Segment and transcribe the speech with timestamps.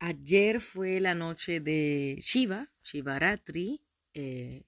[0.00, 3.82] Ayer fue la noche de Shiva, Shivaratri,
[4.14, 4.64] eh,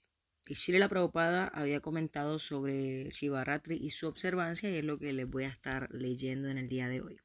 [0.49, 5.13] y Shri la Prabhupada había comentado sobre Shivaratri y su observancia, y es lo que
[5.13, 7.21] les voy a estar leyendo en el día de hoy.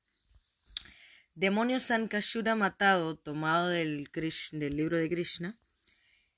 [1.33, 4.07] Demonio Sankashura matado, tomado del,
[4.51, 5.57] del libro de Krishna.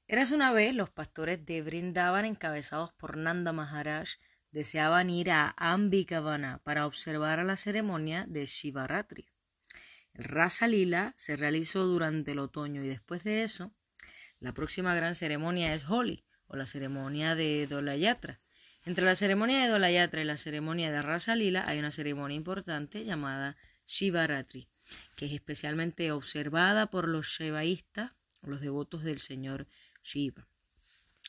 [0.07, 4.07] Eras una vez los pastores de Brindavan, encabezados por Nanda Maharaj,
[4.52, 9.27] deseaban ir a Ambikavana para observar a la ceremonia de Shivaratri.
[10.18, 13.71] Rasa Lila se realizó durante el otoño y después de eso,
[14.39, 18.41] la próxima gran ceremonia es Holi o la ceremonia de Dolayatra.
[18.85, 23.05] Entre la ceremonia de Dolayatra y la ceremonia de Rasa Lila hay una ceremonia importante
[23.05, 24.70] llamada Shivaratri,
[25.16, 29.67] que es especialmente observada por los Shivaístas, los devotos del señor
[30.02, 30.47] Shiva.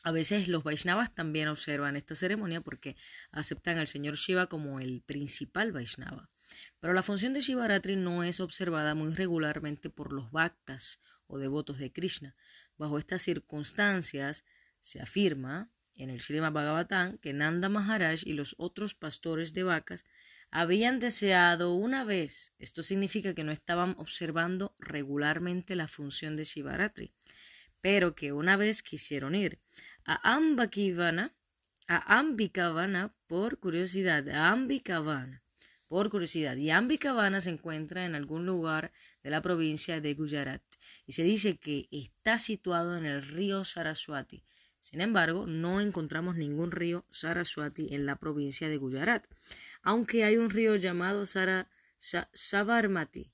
[0.01, 2.95] A veces los Vaishnavas también observan esta ceremonia porque
[3.31, 6.31] aceptan al señor Shiva como el principal Vaishnava.
[6.79, 11.77] Pero la función de Shivaratri no es observada muy regularmente por los bhaktas o devotos
[11.77, 12.35] de Krishna.
[12.77, 14.45] Bajo estas circunstancias,
[14.79, 20.05] se afirma en el Srimad Bhagavatam que Nanda Maharaj y los otros pastores de vacas
[20.51, 27.13] habían deseado una vez, esto significa que no estaban observando regularmente la función de Shivaratri,
[27.81, 29.59] pero que una vez quisieron ir
[30.05, 30.19] a
[31.91, 35.43] a Ambikavana por curiosidad, a Ambikavana
[35.89, 36.55] por curiosidad.
[36.55, 40.61] Y Ambikavana se encuentra en algún lugar de la provincia de Gujarat
[41.05, 44.45] y se dice que está situado en el río Saraswati.
[44.77, 49.25] Sin embargo, no encontramos ningún río Saraswati en la provincia de Gujarat,
[49.81, 53.33] aunque hay un río llamado Sara, Sabarmati.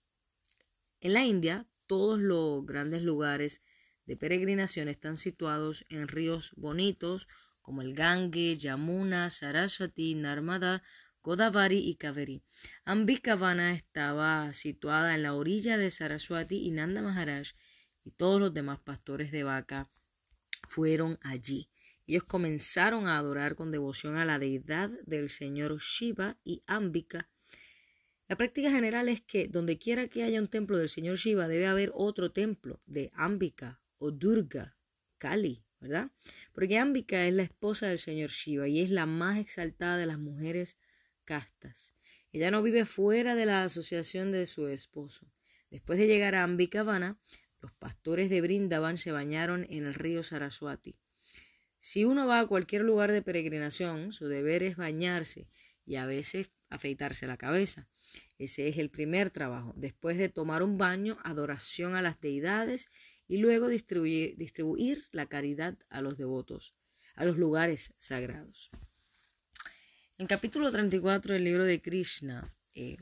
[1.02, 3.62] En la India, todos los grandes lugares
[4.06, 7.28] de peregrinación están situados en ríos bonitos
[7.62, 10.84] como el Gange, Yamuna, Saraswati, Narmada,
[11.26, 12.44] Godavari y Kaveri.
[12.84, 17.48] Ambikavana estaba situada en la orilla de Saraswati y Nanda Maharaj
[18.04, 19.90] y todos los demás pastores de vaca
[20.68, 21.72] fueron allí.
[22.06, 27.28] Ellos comenzaron a adorar con devoción a la deidad del señor Shiva y Ambika.
[28.28, 31.66] La práctica general es que donde quiera que haya un templo del señor Shiva debe
[31.66, 34.78] haber otro templo de Ambika o Durga,
[35.18, 36.12] Kali, ¿verdad?
[36.54, 40.20] Porque Ambika es la esposa del señor Shiva y es la más exaltada de las
[40.20, 40.78] mujeres
[41.26, 41.96] castas.
[42.32, 45.26] Ella no vive fuera de la asociación de su esposo.
[45.70, 47.20] Después de llegar a Ambikavana,
[47.60, 51.00] los pastores de Brindavan se bañaron en el río Saraswati.
[51.80, 55.48] Si uno va a cualquier lugar de peregrinación, su deber es bañarse
[55.86, 57.88] y a veces afeitarse la cabeza.
[58.38, 59.74] Ese es el primer trabajo.
[59.76, 62.90] Después de tomar un baño, adoración a las deidades
[63.28, 66.76] y luego distribuir, distribuir la caridad a los devotos,
[67.16, 68.70] a los lugares sagrados.
[70.18, 72.96] En capítulo 34 del libro de Krishna, eh,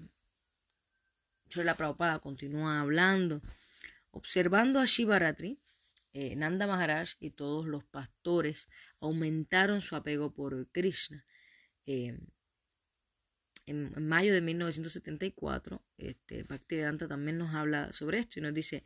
[1.53, 3.40] la Prabhupada continúa hablando,
[4.09, 5.59] observando a Shivaratri,
[6.13, 8.68] eh, Nanda Maharaj y todos los pastores
[9.00, 11.24] aumentaron su apego por Krishna.
[11.85, 12.18] Eh,
[13.68, 18.84] en, mayo de 1974, este, Bhaktivedanta también nos habla sobre esto y nos dice,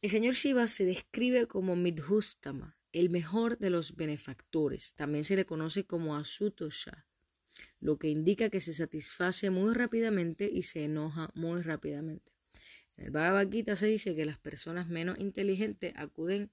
[0.00, 4.94] el señor Shiva se describe como Midhustama, el mejor de los benefactores.
[4.94, 7.06] También se le conoce como Asutosha,
[7.80, 12.32] lo que indica que se satisface muy rápidamente y se enoja muy rápidamente.
[12.96, 16.50] En el Bhagavad Gita se dice que las personas menos inteligentes acuden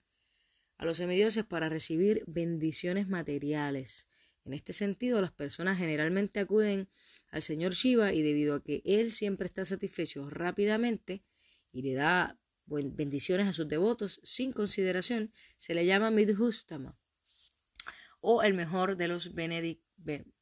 [0.78, 4.08] a los semidioses para recibir bendiciones materiales.
[4.46, 6.88] En este sentido, las personas generalmente acuden
[7.32, 11.24] al señor Shiva y debido a que él siempre está satisfecho rápidamente
[11.72, 16.98] y le da bendiciones a sus devotos sin consideración, se le llama Midhustama
[18.20, 19.32] o el mejor de los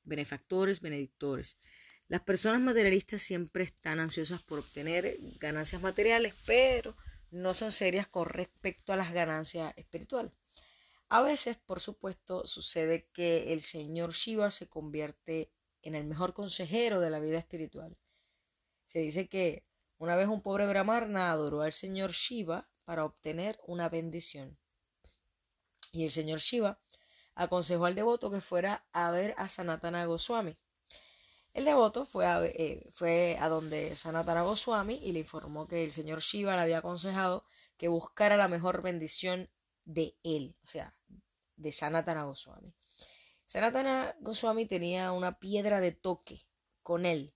[0.03, 1.58] benefactores, benedictores.
[2.08, 6.96] Las personas materialistas siempre están ansiosas por obtener ganancias materiales, pero
[7.31, 10.31] no son serias con respecto a las ganancias espirituales.
[11.09, 17.00] A veces, por supuesto, sucede que el señor Shiva se convierte en el mejor consejero
[17.00, 17.97] de la vida espiritual.
[18.85, 19.64] Se dice que
[19.97, 24.58] una vez un pobre Brahmarna adoró al señor Shiva para obtener una bendición.
[25.91, 26.79] Y el señor Shiva
[27.35, 30.58] aconsejó al devoto que fuera a ver a Sanatana Goswami.
[31.53, 35.91] El devoto fue a, eh, fue a donde Sanatana Goswami y le informó que el
[35.93, 37.46] señor Shiva le había aconsejado
[37.78, 39.49] que buscara la mejor bendición
[39.85, 40.96] de él, o sea,
[41.55, 42.73] de Sanatana Goswami.
[43.46, 46.46] Sanatana Goswami tenía una piedra de toque
[46.84, 47.34] con él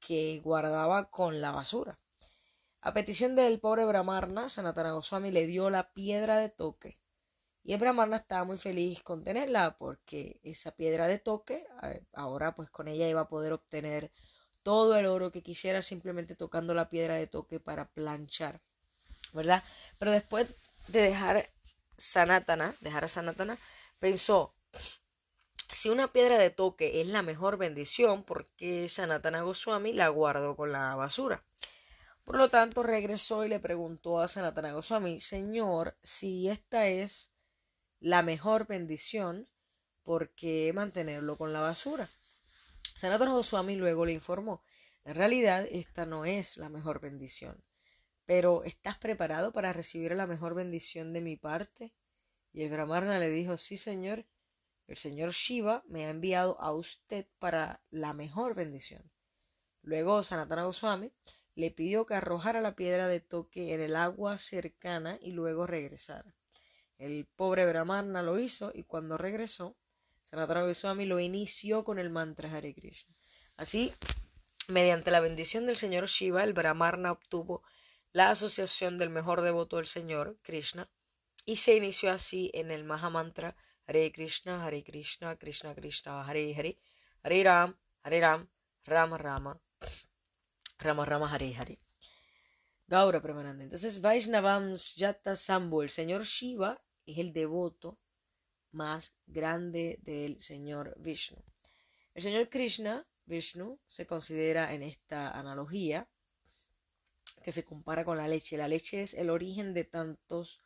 [0.00, 1.98] que guardaba con la basura.
[2.80, 6.98] A petición del pobre Brahmarna, Sanatana Goswami le dio la piedra de toque.
[7.62, 11.66] Y el Brahmarna estaba muy feliz con tenerla porque esa piedra de toque,
[12.14, 14.10] ahora pues con ella iba a poder obtener
[14.62, 18.60] todo el oro que quisiera simplemente tocando la piedra de toque para planchar.
[19.32, 19.62] ¿verdad?
[19.98, 20.48] Pero después
[20.88, 21.50] de dejar
[21.96, 23.58] Sanatana, dejar a Sanatana,
[23.98, 24.54] pensó,
[25.72, 30.56] si una piedra de toque es la mejor bendición, ¿por qué Sanatana Goswami la guardó
[30.56, 31.44] con la basura?
[32.24, 37.32] Por lo tanto, regresó y le preguntó a Sanatana Goswami, Señor, si esta es
[37.98, 39.48] la mejor bendición,
[40.02, 42.08] ¿por qué mantenerlo con la basura?
[42.94, 44.62] Sanatana Goswami luego le informó,
[45.04, 47.64] en realidad esta no es la mejor bendición,
[48.24, 51.92] pero ¿estás preparado para recibir la mejor bendición de mi parte?
[52.52, 54.26] Y el Brahmana le dijo, sí, señor,
[54.90, 59.08] el señor Shiva me ha enviado a usted para la mejor bendición.
[59.82, 61.12] Luego Sanatana Goswami
[61.54, 66.34] le pidió que arrojara la piedra de toque en el agua cercana y luego regresara.
[66.98, 69.76] El pobre Brahmana lo hizo y cuando regresó,
[70.24, 73.14] Sanatana Goswami lo inició con el mantra Hare Krishna.
[73.56, 73.94] Así,
[74.66, 77.62] mediante la bendición del señor Shiva, el Brahmana obtuvo
[78.10, 80.90] la asociación del mejor devoto del señor, Krishna,
[81.44, 83.56] y se inició así en el Mahamantra
[83.90, 86.76] Hare Krishna, Hare Krishna, Krishna Krishna, Hare Hare,
[87.24, 88.48] Hare Ram, Hare Ram,
[88.86, 89.60] Rama Rama,
[90.78, 91.78] Rama Rama Hare Hare.
[92.86, 93.64] Gaura Premananda.
[93.64, 97.98] Entonces, Vaishnavam Yata Sambu, el señor Shiva, es el devoto
[98.70, 101.42] más grande del señor Vishnu.
[102.14, 106.08] El señor Krishna, Vishnu, se considera en esta analogía
[107.42, 108.56] que se compara con la leche.
[108.56, 110.60] La leche es el origen de tantos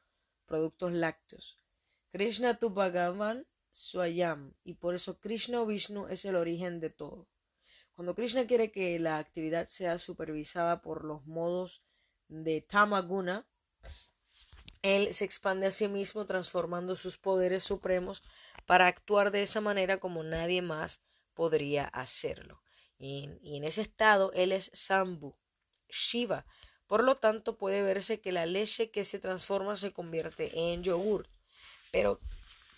[0.44, 1.63] productos lácteos.
[2.14, 7.26] Krishna tu Bhagavan Swayam y por eso Krishna o Vishnu es el origen de todo.
[7.96, 11.82] Cuando Krishna quiere que la actividad sea supervisada por los modos
[12.28, 13.48] de Tamaguna,
[14.82, 18.22] él se expande a sí mismo transformando sus poderes supremos
[18.64, 21.00] para actuar de esa manera como nadie más
[21.32, 22.62] podría hacerlo.
[22.96, 25.34] Y, y en ese estado él es Sambu,
[25.88, 26.46] Shiva.
[26.86, 31.26] Por lo tanto puede verse que la leche que se transforma se convierte en yogur
[31.94, 32.18] pero,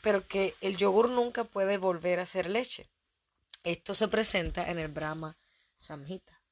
[0.03, 2.91] pero que el yogur nunca puede volver a ser leche.
[3.65, 5.39] Esto se presenta en el Brahma
[5.75, 6.43] Samhita.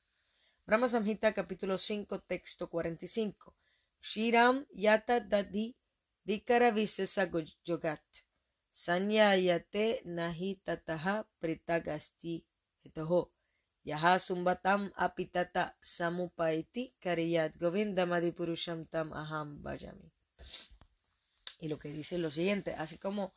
[0.65, 3.55] Brahma Samhita capítulo 5 texto 45.
[4.01, 5.77] Shiram yata dadi
[6.25, 7.29] dikara visesa
[7.67, 8.01] yogat.
[8.71, 12.47] Sanyayate nahi tataha pritagasti
[12.83, 13.31] etoho.
[13.85, 20.14] Yaha sumbatam apitata samupaiti kariyat govindamadipurusham tam aham bhajami.
[21.65, 23.33] Y lo que dice es lo siguiente, así como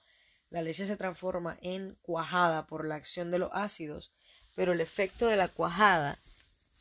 [0.50, 4.12] la leche se transforma en cuajada por la acción de los ácidos,
[4.54, 6.20] pero el efecto de la cuajada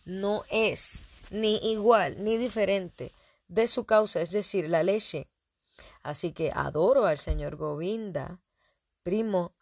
[0.05, 3.13] no es ni igual ni diferente
[3.47, 5.31] de su causa, es decir, la leche.
[6.03, 8.41] Así que adoro al señor Govinda,
[9.05, 9.55] primo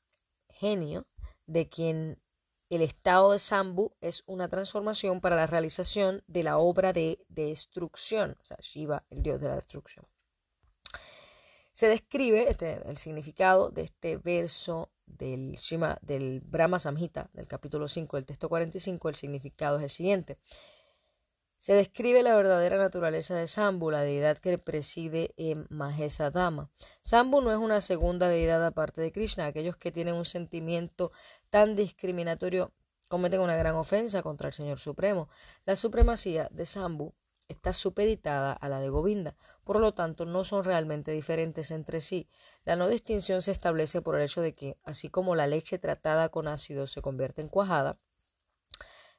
[0.49, 1.07] genio,
[1.45, 2.19] de quien
[2.71, 8.39] el estado de Sambu es una transformación para la realización de la obra de destrucción,
[8.41, 10.07] o sea, Shiva, el dios de la destrucción.
[11.75, 17.89] Se describe este, el significado de este verso del, Shima, del Brahma Samhita, del capítulo
[17.89, 19.09] 5 del texto 45.
[19.09, 20.39] El significado es el siguiente.
[21.59, 26.71] Se describe la verdadera naturaleza de Sambu, la deidad que preside en Mahesadama.
[27.01, 29.47] Sambu no es una segunda deidad aparte de Krishna.
[29.47, 31.11] Aquellos que tienen un sentimiento
[31.51, 32.73] tan discriminatorio
[33.09, 35.29] cometen una gran ofensa contra el Señor Supremo.
[35.65, 37.15] La supremacía de Sambu
[37.49, 42.29] está supeditada a la de Govinda, por lo tanto no son realmente diferentes entre sí.
[42.65, 46.29] La no distinción se establece por el hecho de que, así como la leche tratada
[46.31, 47.99] con ácido se convierte en cuajada,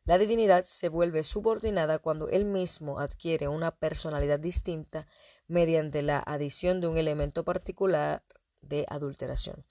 [0.03, 5.07] la divinidad se vuelve subordinada cuando él mismo adquiere una personalidad distinta
[5.47, 8.23] mediante la adición de un elemento particular
[8.61, 9.65] de adulteración.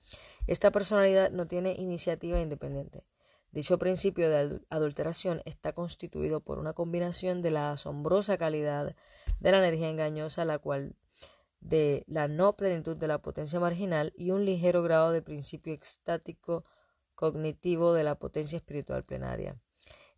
[0.48, 3.06] Esta personalidad no tiene iniciativa independiente.
[3.54, 8.96] Dicho principio de adulteración está constituido por una combinación de la asombrosa calidad
[9.38, 10.96] de la energía engañosa, la cual
[11.60, 16.64] de la no plenitud de la potencia marginal y un ligero grado de principio extático
[17.14, 19.56] cognitivo de la potencia espiritual plenaria.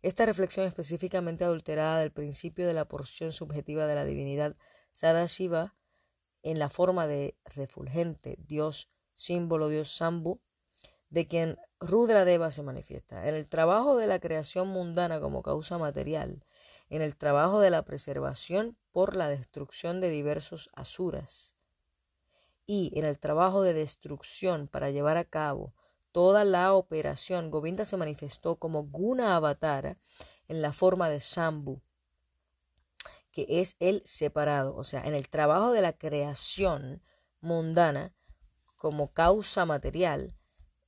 [0.01, 4.57] Esta reflexión específicamente adulterada del principio de la porción subjetiva de la divinidad
[4.89, 5.75] Sadashiva
[6.41, 10.41] en la forma de refulgente Dios, símbolo Dios Sambu,
[11.11, 13.27] de quien Rudra Deva se manifiesta.
[13.27, 16.43] En el trabajo de la creación mundana como causa material,
[16.89, 21.55] en el trabajo de la preservación por la destrucción de diversos asuras
[22.65, 25.75] y en el trabajo de destrucción para llevar a cabo
[26.11, 29.97] toda la operación, Govinda se manifestó como Guna Avatara
[30.47, 31.81] en la forma de Sambu,
[33.31, 37.03] que es el separado, o sea, en el trabajo de la creación
[37.39, 38.15] mundana
[38.75, 40.35] como causa material,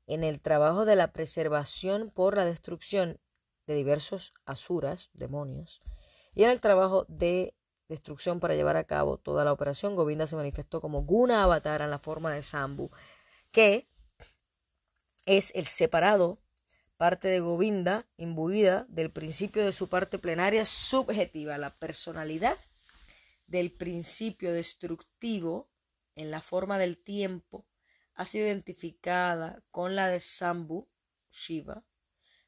[0.09, 3.19] en el trabajo de la preservación por la destrucción
[3.67, 5.81] de diversos asuras, demonios,
[6.33, 7.55] y en el trabajo de
[7.87, 11.91] destrucción para llevar a cabo toda la operación, Govinda se manifestó como Guna Avatar en
[11.91, 12.89] la forma de Sambu,
[13.51, 13.87] que
[15.25, 16.39] es el separado
[16.97, 22.57] parte de Govinda imbuida del principio de su parte plenaria subjetiva, la personalidad
[23.45, 25.69] del principio destructivo
[26.15, 27.65] en la forma del tiempo
[28.19, 30.85] ha sido identificada con la de Sambu,
[31.31, 31.85] Shiva,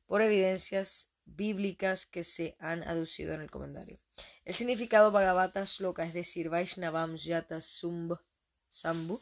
[0.06, 4.02] por evidencias bíblicas que se han aducido en el comentario.
[4.44, 9.22] El significado Bhagavata Shloka, es decir, Vaishnavam Yata Sambu,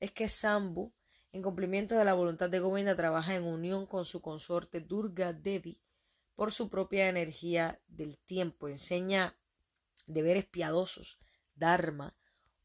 [0.00, 0.92] es que Sambu,
[1.30, 5.80] en cumplimiento de la voluntad de Govinda, trabaja en unión con su consorte Durga Devi
[6.34, 8.66] por su propia energía del tiempo.
[8.66, 9.38] Enseña
[10.08, 11.20] deberes piadosos,
[11.54, 12.16] Dharma,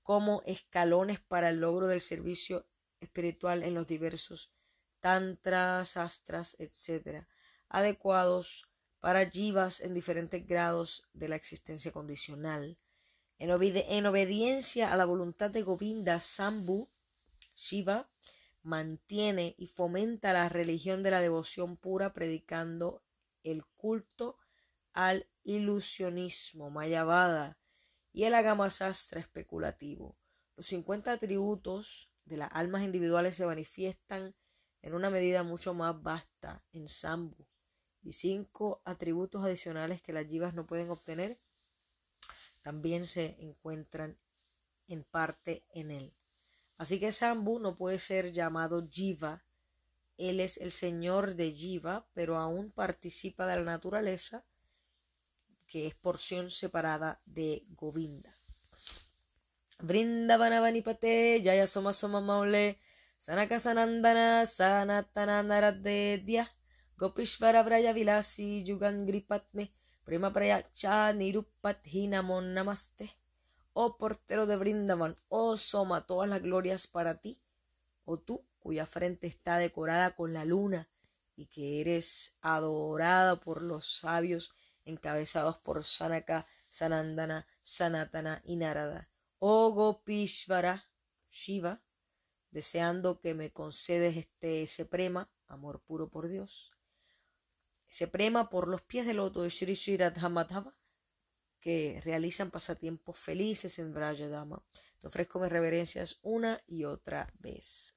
[0.02, 2.66] como escalones para el logro del servicio
[3.02, 4.54] espiritual en los diversos
[5.02, 7.26] tantras, astras, etc.,
[7.68, 12.78] adecuados para jivas en diferentes grados de la existencia condicional.
[13.40, 16.88] En, en obediencia a la voluntad de Govinda, Sambhu,
[17.56, 18.10] Shiva,
[18.62, 23.04] mantiene y fomenta la religión de la devoción pura, predicando
[23.44, 24.38] el culto
[24.94, 27.58] al ilusionismo, Mayavada,
[28.14, 30.16] y el Agamasastra especulativo.
[30.56, 34.36] Los 50 atributos de las almas individuales se manifiestan
[34.82, 37.46] en una medida mucho más vasta en Sambu
[38.02, 41.40] y cinco atributos adicionales que las yivas no pueden obtener
[42.62, 44.20] también se encuentran
[44.88, 46.14] en parte en él.
[46.78, 49.46] Así que Sambu no puede ser llamado Jiva.
[50.18, 54.46] Él es el señor de Jiva, pero aún participa de la naturaleza
[55.68, 58.41] que es porción separada de Govinda.
[59.82, 62.78] Vrindavanavanipaté, Jaya Soma Soma Maule,
[63.18, 66.48] Sanaka Sanandana, Sanatananaradedya,
[66.98, 69.72] Gopishvara Braya Vilasi, Yugan Gripatme,
[70.06, 71.84] Prima Prayacha, Nirupat
[72.44, 73.10] Namaste.
[73.74, 77.42] Oh portero de Brindavan, oh Soma, todas las glorias para ti.
[78.06, 80.90] Oh tú, cuya frente está decorada con la luna
[81.36, 84.54] y que eres adorada por los sabios
[84.86, 89.11] encabezados por Sanaka, Sanandana, Sanatana y Narada.
[89.44, 90.88] Oh Gopishvara,
[91.28, 91.82] Shiva,
[92.52, 96.70] deseando que me concedes este prema, amor puro por Dios,
[97.88, 100.78] se prema por los pies del loto de Sri Sri Radhamadhava,
[101.60, 104.64] que realizan pasatiempos felices en Vrajadama.
[105.00, 107.96] Te ofrezco mis reverencias una y otra vez.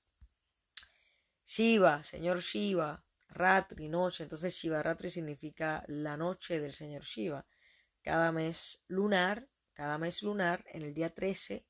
[1.45, 4.23] Shiva, Señor Shiva, Ratri, noche.
[4.23, 7.47] Entonces Shiva Ratri significa la noche del señor Shiva.
[8.01, 11.66] Cada mes lunar, cada mes lunar, en el día 13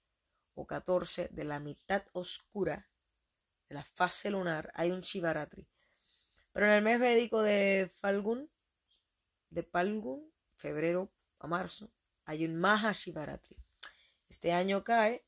[0.55, 2.89] o 14 de la mitad oscura
[3.69, 5.67] de la fase lunar, hay un Shivaratri.
[6.53, 8.49] Pero en el mes védico de Falgun,
[9.51, 11.91] de Palgun, febrero a marzo,
[12.27, 13.57] hay un Maha Shivaratri.
[14.29, 15.25] Este año cae,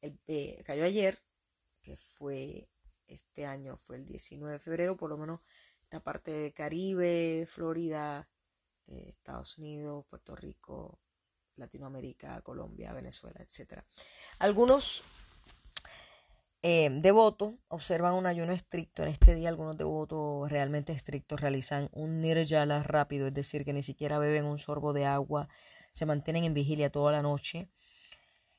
[0.00, 1.20] el, eh, cayó ayer,
[1.82, 2.68] que fue
[3.08, 5.40] este año fue el 19 de febrero, por lo menos
[5.80, 8.28] esta parte de Caribe, Florida,
[8.88, 10.98] Estados Unidos, Puerto Rico,
[11.56, 13.82] Latinoamérica, Colombia, Venezuela, etc.
[14.38, 15.04] Algunos
[16.62, 19.02] eh, devotos observan un ayuno estricto.
[19.02, 23.82] En este día algunos devotos realmente estrictos realizan un nirjala rápido, es decir, que ni
[23.82, 25.48] siquiera beben un sorbo de agua,
[25.92, 27.70] se mantienen en vigilia toda la noche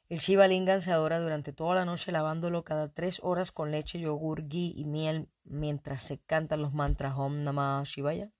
[0.09, 3.99] el Shiva Lingam se adora durante toda la noche lavándolo cada tres horas con leche,
[3.99, 8.31] yogur, ghee y miel mientras se cantan los mantras Om Namah Shivaya.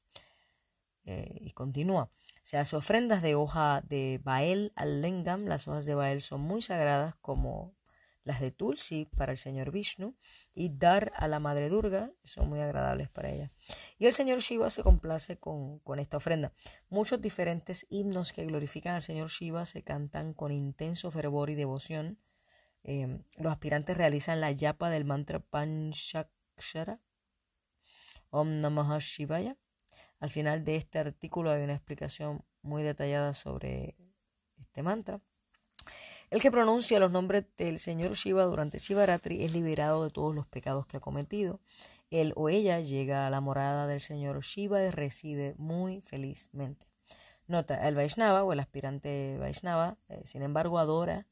[1.06, 2.12] Eh, y continúa.
[2.42, 5.46] Se hace ofrendas de hoja de Bael al Lingam.
[5.46, 7.76] Las hojas de Bael son muy sagradas como
[8.24, 10.16] las de Tulsi para el señor Vishnu
[10.54, 13.52] y dar a la madre Durga son muy agradables para ella.
[13.98, 16.54] Y el señor Shiva se complace con, esta ofrenda.
[16.90, 22.20] Muchos diferentes himnos que glorifican al señor Shiva se cantan con intenso fervor y devoción.
[22.84, 27.02] Em, los aspirantes realizan la yapa del mantra Panchakshara
[28.30, 29.58] Om Namah Shivaya.
[30.20, 33.96] Al final de este artículo hay una explicación muy detallada sobre
[34.58, 35.22] este mantra.
[36.30, 40.46] El que pronuncia los nombres del señor Shiva durante Shivaratri es liberado de todos los
[40.46, 41.60] pecados que ha cometido.
[42.12, 46.86] Él o ella llega a la morada del señor Shiva y reside muy felizmente.
[47.48, 51.26] Nota, el Vaishnava o el aspirante Vaishnava, eh, sin embargo, adora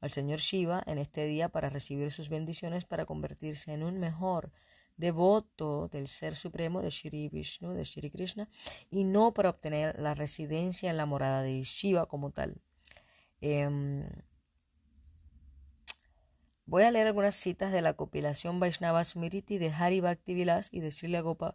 [0.00, 4.52] al señor Shiva en este día para recibir sus bendiciones para convertirse en un mejor
[4.96, 8.48] devoto del Ser Supremo de Shri Vishnu, de Shri Krishna,
[8.90, 12.60] y no para obtener la residencia en la morada de Shiva como tal.
[13.40, 14.06] Em,
[16.66, 20.80] voy a leer algunas citas de la compilación Vaishnava Smriti de Hari Bhakti Vilas y
[20.80, 21.54] de Srila Gopal,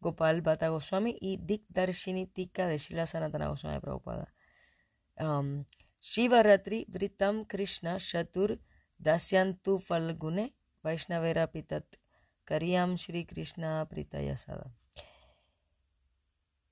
[0.00, 4.32] Gopal Bhatta Goswami y Dik Darshini Tika de Srila Sanatana Goswami Prabhupada.
[5.18, 5.64] Um,
[6.00, 8.60] Shivaratri Vritam Krishna Shatur
[8.98, 11.96] Dasyantu Falgune Vaishnavera Pitat
[12.44, 14.72] Karyam Shri Krishna Pritayasada.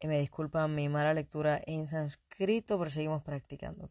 [0.01, 3.91] Y me disculpan mi mala lectura en sánscrito, pero seguimos practicando.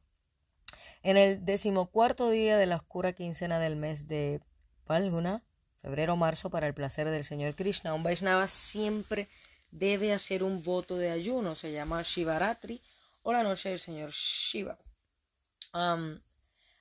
[1.04, 4.42] En el decimocuarto día de la oscura quincena del mes de
[4.86, 5.44] Falguna,
[5.82, 9.28] febrero-marzo, para el placer del Señor Krishna, un Vaishnava siempre
[9.72, 12.82] debe hacer un voto de ayuno, se llama Shivaratri
[13.24, 14.78] o la noche del Señor Shiva.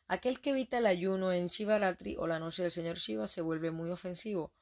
[0.09, 3.71] aquel que evita el ayuno en Shivaratri o la noche del Señor Shiva se vuelve
[3.71, 4.53] muy ofensivo.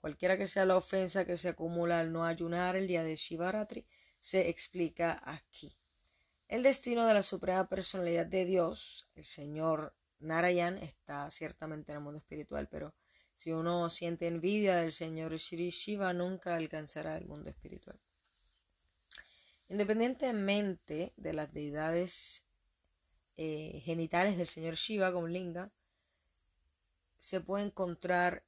[0.00, 3.86] Cualquiera que sea la ofensa que se acumula al no ayunar el día de Shivaratri,
[4.20, 5.76] se explica aquí.
[6.48, 12.04] El destino de la suprema personalidad de Dios, el Señor Narayan, está ciertamente en el
[12.04, 12.94] mundo espiritual, pero
[13.34, 18.00] si uno siente envidia del Señor Shri Shiva, nunca alcanzará el mundo espiritual.
[19.68, 22.48] Independientemente de las deidades
[23.36, 25.70] eh, genitales del Señor Shiva como Linga,
[27.18, 28.44] se puede encontrar,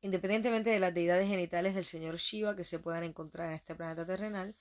[0.00, 4.06] independientemente de las deidades genitales del Señor Shiva que se puedan encontrar en este planeta
[4.06, 4.54] terrenal,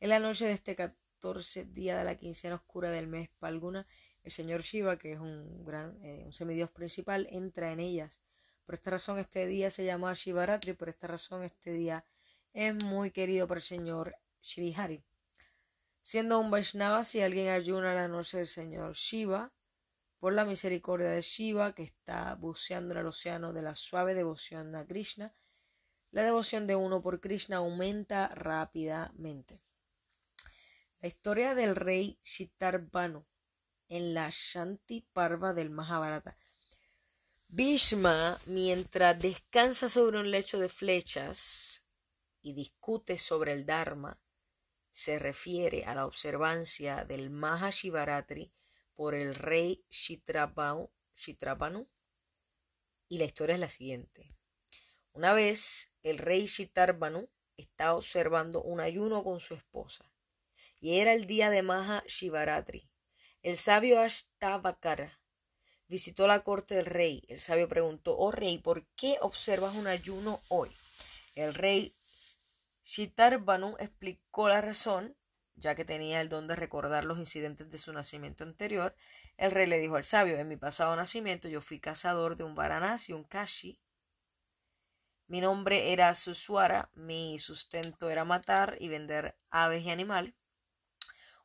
[0.00, 3.86] en la noche de este 14 día de la quincena oscura del mes Palguna,
[4.22, 8.20] el Señor Shiva, que es un gran eh, un semidios principal, entra en ellas.
[8.64, 12.04] Por esta razón este día se llama Shivaratri, por esta razón este día
[12.52, 15.02] es muy querido por el señor Shri Hari.
[16.02, 19.52] Siendo un Vaishnava, si alguien ayuna la noche del señor Shiva,
[20.22, 24.72] por la misericordia de Shiva, que está buceando en el océano de la suave devoción
[24.76, 25.34] a Krishna,
[26.12, 29.58] la devoción de uno por Krishna aumenta rápidamente.
[31.00, 33.24] La historia del rey Shitarbhanu
[33.88, 36.36] en la Shanti Parva del Mahabharata.
[37.48, 41.82] Bhishma, mientras descansa sobre un lecho de flechas,
[42.42, 44.16] y discute sobre el Dharma
[44.92, 48.52] se refiere a la observancia del Mahashivaratri
[49.02, 50.88] por el rey Shitrapanu
[53.08, 54.32] y la historia es la siguiente.
[55.10, 60.08] Una vez el rey Shitarbanu estaba observando un ayuno con su esposa
[60.80, 62.88] y era el día de Mahashivaratri.
[63.42, 65.20] El sabio Ashtavakara
[65.88, 67.24] visitó la corte del rey.
[67.26, 70.70] El sabio preguntó, oh rey, ¿por qué observas un ayuno hoy?
[71.34, 71.96] El rey
[72.84, 75.16] Shitar Banu explicó la razón,
[75.54, 78.94] ya que tenía el don de recordar los incidentes de su nacimiento anterior.
[79.36, 82.54] El rey le dijo al sabio, en mi pasado nacimiento yo fui cazador de un
[82.54, 83.80] Varanasi, un Kashi.
[85.26, 90.34] Mi nombre era Suswara, mi sustento era matar y vender aves y animales.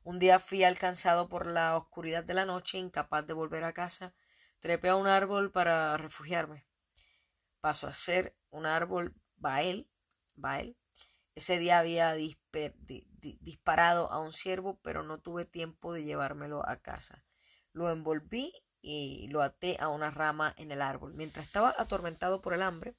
[0.03, 4.13] Un día fui alcanzado por la oscuridad de la noche, incapaz de volver a casa,
[4.59, 6.65] trepé a un árbol para refugiarme.
[7.61, 9.89] Paso a ser un árbol Bael,
[10.35, 10.77] Bael
[11.37, 12.46] ese día había disparado
[14.09, 17.23] a un ciervo, pero no tuve tiempo de llevármelo a casa.
[17.73, 21.13] Lo envolví y lo até a una rama en el árbol.
[21.13, 22.95] Mientras estaba atormentado por el hambre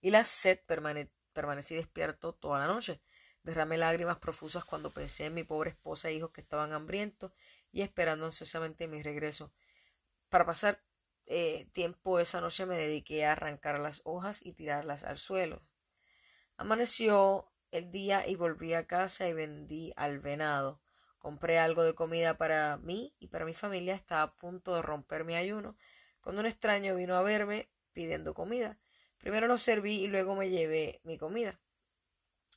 [0.00, 3.00] y la sed, permanecí despierto toda la noche.
[3.42, 7.32] Derramé lágrimas profusas cuando pensé en mi pobre esposa e hijos que estaban hambrientos
[7.72, 9.52] y esperando ansiosamente mi regreso.
[10.28, 10.80] Para pasar
[11.26, 15.62] eh, tiempo esa noche me dediqué a arrancar las hojas y tirarlas al suelo.
[16.56, 20.80] Amaneció el día y volví a casa y vendí al venado.
[21.18, 23.94] Compré algo de comida para mí y para mi familia.
[23.94, 25.76] Estaba a punto de romper mi ayuno
[26.20, 28.78] cuando un extraño vino a verme pidiendo comida.
[29.18, 31.60] Primero lo serví y luego me llevé mi comida.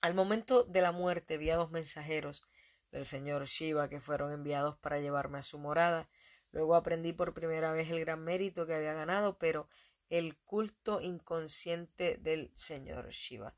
[0.02, 2.44] Al momento de la muerte vi a dos mensajeros
[2.92, 6.10] del señor Shiva que fueron enviados para llevarme a su morada.
[6.52, 9.70] Luego aprendí por primera vez el gran mérito que había ganado, pero
[10.10, 13.56] el culto inconsciente del señor Shiva.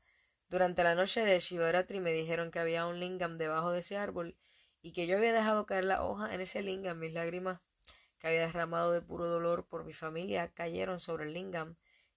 [0.48, 4.36] Durante la noche de Shivaratri me dijeron que había un lingam debajo de ese árbol
[4.82, 6.98] y que yo había dejado caer la hoja en ese lingam.
[6.98, 7.60] Mis lágrimas
[8.18, 11.76] que había derramado de puro dolor por mi familia cayeron sobre el lingam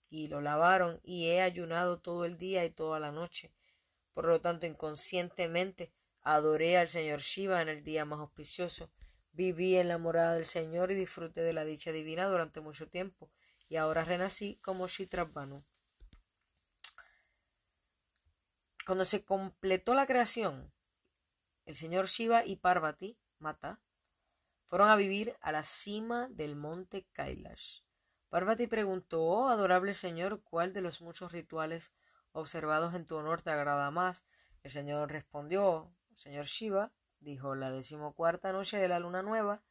[0.09, 3.51] y lo lavaron y he ayunado todo el día y toda la noche.
[4.13, 8.91] Por lo tanto, inconscientemente adoré al Señor Shiva en el día más auspicioso.
[9.31, 13.29] Viví en la morada del Señor y disfruté de la dicha divina durante mucho tiempo,
[13.69, 15.63] y ahora renací como Shitrabhanu.
[18.87, 20.71] Cuando se completó la creación,
[21.65, 23.81] el señor Shiva y Parvati, Mata,
[24.63, 27.81] fueron a vivir a la cima del monte Kailash.
[28.29, 31.91] Parvati preguntó, oh adorable señor, ¿cuál de los muchos rituales
[32.31, 34.23] observados en tu honor te agrada más?
[34.63, 39.63] El señor respondió, señor Shiva, dijo, la decimocuarta noche de la luna nueva,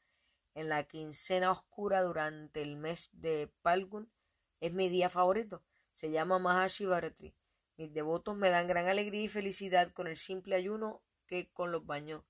[0.52, 4.12] en la quincena oscura durante el mes de Palgun,
[4.60, 5.62] es mi día favorito.
[5.90, 7.34] Se llama Mahashivaratri.
[7.76, 11.84] Mis devotos me dan gran alegría y felicidad con el simple ayuno que con los
[11.84, 12.22] baños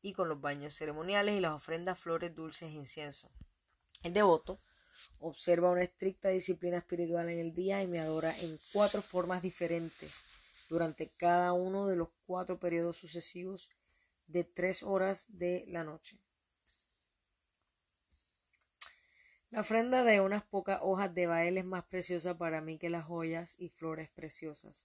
[0.00, 3.30] y con los baños ceremoniales y las ofrendas, flores, dulces e incienso.
[4.02, 4.58] El devoto
[5.18, 10.12] observa una estricta disciplina espiritual en el día y me adora en cuatro formas diferentes
[10.68, 13.68] durante cada uno de los cuatro periodos sucesivos
[14.28, 16.18] de tres horas de la noche.
[19.56, 23.06] La ofrenda de unas pocas hojas de bael es más preciosa para mí que las
[23.06, 24.84] joyas y flores preciosas.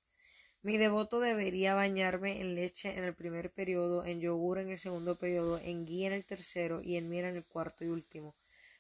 [0.62, 5.18] Mi devoto debería bañarme en leche en el primer periodo, en yogur en el segundo
[5.18, 8.34] periodo, en guía en el tercero y en miel en el cuarto y último.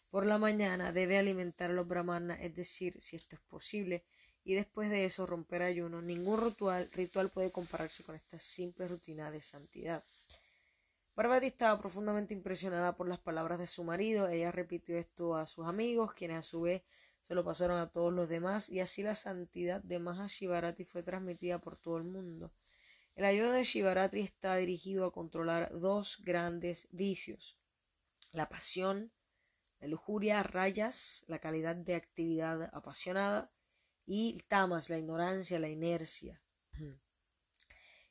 [0.10, 4.01] Por la mañana debe alimentar a los brahmanas, es decir, si esto es posible,
[4.45, 6.01] y después de eso romper ayuno.
[6.01, 10.06] Ningún ritual, ritual puede compararse con esta simple rutina de santidad.
[11.13, 14.30] Parvati estaba profundamente impresionada por las palabras de su marido.
[14.30, 16.84] Ella repitió esto a sus amigos, quienes a su vez
[17.21, 21.60] se lo pasaron a todos los demás, y así la santidad de Mahashivaratri fue transmitida
[21.60, 22.54] por todo el mundo.
[23.15, 27.58] El ayuno de Shivaratri está dirigido a controlar dos grandes vicios:
[28.32, 29.12] la pasión,
[29.80, 33.52] la lujuria, rayas, la calidad de actividad apasionada,
[34.06, 36.41] y tamas, la ignorancia, la inercia.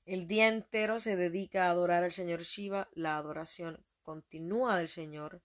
[0.07, 5.43] El día entero se dedica a adorar al Señor Shiva, la adoración continua del Señor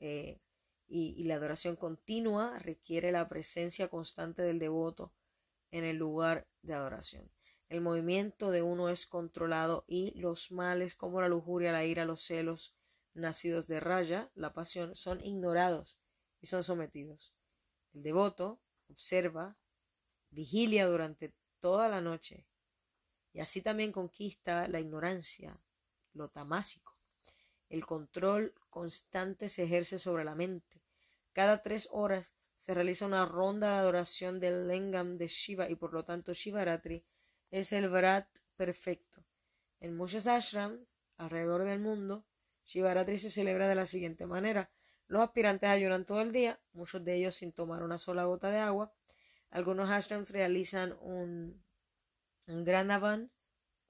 [0.00, 0.40] eh,
[0.86, 5.12] y, la adoración continua requiere la presencia constante del devoto
[5.70, 7.30] en el lugar de adoración.
[7.68, 12.22] El movimiento de uno es controlado y los males como la lujuria, la ira, los
[12.22, 12.74] celos,
[13.14, 16.00] nacidos de raya, la pasión, son ignorados
[16.40, 17.34] y son sometidos.
[17.92, 19.56] El devoto observa,
[20.30, 22.47] vigilia durante toda la noche
[23.32, 25.58] y así también conquista la ignorancia,
[26.12, 26.96] lo tamásico.
[27.68, 30.82] El control constante se ejerce sobre la mente.
[31.32, 35.92] Cada tres horas se realiza una ronda de adoración del Lengam de Shiva y por
[35.92, 37.04] lo tanto Shivaratri
[37.50, 39.24] es el Vrat perfecto.
[39.80, 42.26] En muchos ashrams alrededor del mundo,
[42.64, 44.70] Shivaratri se celebra de la siguiente manera.
[45.06, 48.58] Los aspirantes ayunan todo el día, muchos de ellos sin tomar una sola gota de
[48.58, 48.92] agua.
[49.50, 51.62] Algunos ashrams realizan un
[52.50, 53.30] Granavan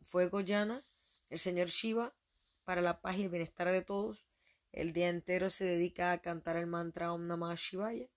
[0.00, 0.84] fuego llana,
[1.30, 2.16] el señor Shiva,
[2.64, 4.26] para la paz y el bienestar de todos.
[4.72, 8.08] El día entero se dedica a cantar el mantra Om Namah Shivaya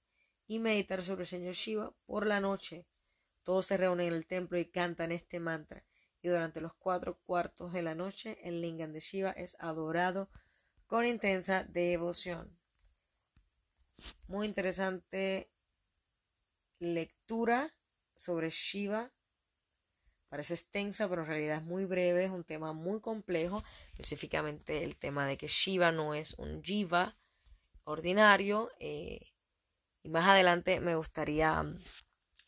[0.47, 1.95] y meditar sobre el señor Shiva.
[2.07, 2.87] Por la noche,
[3.43, 5.85] todos se reúnen en el templo y cantan este mantra.
[6.21, 10.31] Y durante los cuatro cuartos de la noche, el lingam de Shiva es adorado
[10.87, 12.59] con intensa devoción.
[14.25, 15.51] Muy interesante
[16.79, 17.71] lectura
[18.15, 19.13] sobre Shiva
[20.31, 24.95] Parece extensa, pero en realidad es muy breve, es un tema muy complejo, específicamente el
[24.95, 27.17] tema de que Shiva no es un Jiva
[27.83, 28.71] ordinario.
[28.79, 29.33] Eh,
[30.03, 31.83] y más adelante me gustaría mm,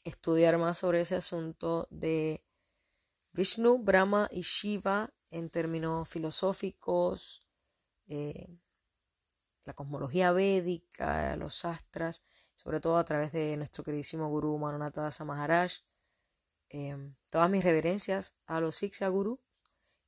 [0.06, 2.46] estudiar más sobre ese asunto de
[3.34, 7.46] Vishnu, Brahma y Shiva en términos filosóficos,
[8.08, 8.48] eh,
[9.66, 12.24] la cosmología védica, los astras,
[12.56, 15.84] sobre todo a través de nuestro queridísimo gurú Manonata Maharaj
[16.76, 19.40] Em, todas mis reverencias a los Siksa Gurú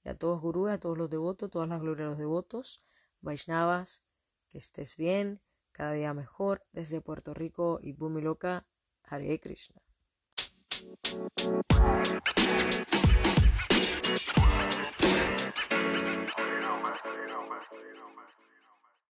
[0.03, 2.79] y a todos los gurús, a todos los devotos, todas las glorias de los devotos,
[3.21, 4.01] Vaishnavas,
[4.49, 5.39] que estés bien,
[5.71, 8.65] cada día mejor, desde Puerto Rico y Bumiloca,
[9.03, 9.79] Hare Krishna.